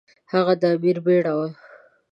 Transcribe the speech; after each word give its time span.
هغه 0.31 0.53
د 0.61 0.63
امیر 0.75 0.97
بیړه 1.05 1.33
وه. 1.37 1.47